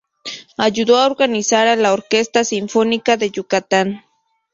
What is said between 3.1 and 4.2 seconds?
de Yucatán.